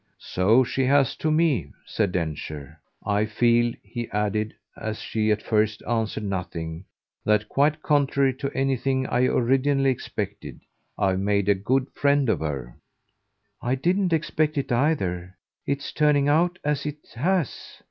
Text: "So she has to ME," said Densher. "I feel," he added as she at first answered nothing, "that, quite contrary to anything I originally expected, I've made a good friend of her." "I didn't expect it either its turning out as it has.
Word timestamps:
"So 0.17 0.63
she 0.63 0.85
has 0.85 1.15
to 1.17 1.29
ME," 1.29 1.73
said 1.85 2.11
Densher. 2.11 2.79
"I 3.05 3.25
feel," 3.27 3.75
he 3.83 4.09
added 4.09 4.55
as 4.75 4.99
she 4.99 5.29
at 5.31 5.43
first 5.43 5.83
answered 5.87 6.23
nothing, 6.23 6.85
"that, 7.23 7.47
quite 7.47 7.83
contrary 7.83 8.33
to 8.39 8.51
anything 8.57 9.05
I 9.05 9.25
originally 9.27 9.91
expected, 9.91 10.61
I've 10.97 11.19
made 11.19 11.49
a 11.49 11.53
good 11.53 11.85
friend 11.93 12.29
of 12.29 12.39
her." 12.39 12.79
"I 13.61 13.75
didn't 13.75 14.11
expect 14.11 14.57
it 14.57 14.71
either 14.71 15.37
its 15.67 15.91
turning 15.91 16.27
out 16.27 16.57
as 16.63 16.87
it 16.87 17.09
has. 17.13 17.77